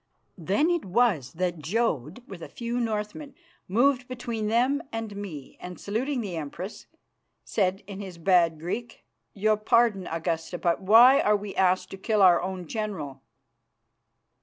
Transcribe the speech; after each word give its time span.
Then 0.39 0.71
it 0.71 0.83
was 0.83 1.33
that 1.33 1.59
Jodd, 1.59 2.27
with 2.27 2.41
a 2.41 2.49
few 2.49 2.79
Northmen, 2.79 3.35
moved 3.67 4.07
between 4.07 4.47
them 4.47 4.81
and 4.91 5.15
me, 5.15 5.59
and, 5.61 5.79
saluting 5.79 6.21
the 6.21 6.37
Empress, 6.37 6.87
said 7.43 7.83
in 7.85 7.99
his 8.01 8.17
bad 8.17 8.59
Greek, 8.59 9.05
"Your 9.35 9.57
pardon, 9.57 10.07
Augusta, 10.07 10.57
but 10.57 10.81
why 10.81 11.19
are 11.21 11.37
we 11.37 11.53
asked 11.55 11.91
to 11.91 11.97
kill 11.97 12.23
our 12.23 12.41
own 12.41 12.65
general?" 12.65 13.21